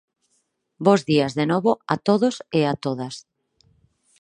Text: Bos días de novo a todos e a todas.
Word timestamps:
Bos 0.85 1.01
días 1.09 1.31
de 1.39 1.45
novo 1.51 1.71
a 1.93 1.95
todos 2.07 2.35
e 2.59 2.61
a 2.71 2.73
todas. 2.85 3.15